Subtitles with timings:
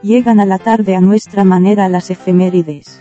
[0.00, 3.00] Llegan a la tarde a nuestra manera las efemérides.